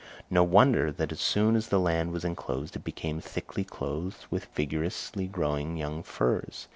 [0.31, 4.45] No wonder that, as soon as the land was enclosed, it became thickly clothed with
[4.45, 6.67] vigorously growing young firs.